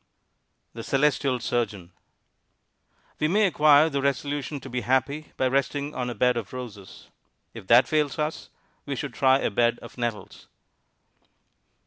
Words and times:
_THE 0.72 0.82
CELESTIAL 0.82 1.40
SURGEON 1.40 1.92
We 3.18 3.28
may 3.28 3.46
acquire 3.46 3.90
the 3.90 4.00
resolution 4.00 4.58
to 4.60 4.70
be 4.70 4.80
happy 4.80 5.32
by 5.36 5.46
resting 5.46 5.94
on 5.94 6.08
a 6.08 6.14
bed 6.14 6.38
of 6.38 6.54
roses. 6.54 7.10
If 7.52 7.66
that 7.66 7.86
fails 7.86 8.18
us, 8.18 8.48
we 8.86 8.96
should 8.96 9.12
try 9.12 9.40
a 9.40 9.50
bed 9.50 9.78
of 9.80 9.98
nettles. 9.98 10.46